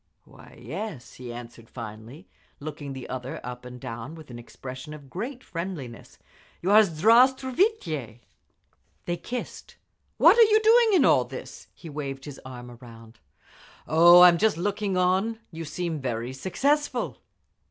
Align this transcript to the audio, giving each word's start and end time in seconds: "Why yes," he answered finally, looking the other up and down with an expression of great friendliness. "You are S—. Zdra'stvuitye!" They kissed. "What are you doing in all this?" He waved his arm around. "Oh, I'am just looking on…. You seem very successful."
"Why 0.23 0.57
yes," 0.59 1.13
he 1.13 1.31
answered 1.31 1.69
finally, 1.69 2.27
looking 2.59 2.93
the 2.93 3.07
other 3.07 3.39
up 3.43 3.65
and 3.65 3.79
down 3.79 4.15
with 4.15 4.31
an 4.31 4.39
expression 4.39 4.95
of 4.95 5.11
great 5.11 5.43
friendliness. 5.43 6.17
"You 6.59 6.71
are 6.71 6.79
S—. 6.79 6.89
Zdra'stvuitye!" 6.89 8.21
They 9.05 9.17
kissed. 9.17 9.75
"What 10.17 10.39
are 10.39 10.41
you 10.41 10.59
doing 10.59 10.93
in 10.93 11.05
all 11.05 11.25
this?" 11.25 11.67
He 11.75 11.87
waved 11.87 12.25
his 12.25 12.41
arm 12.43 12.71
around. 12.81 13.19
"Oh, 13.87 14.21
I'am 14.21 14.39
just 14.39 14.57
looking 14.57 14.97
on…. 14.97 15.37
You 15.51 15.65
seem 15.65 15.99
very 16.01 16.33
successful." 16.33 17.19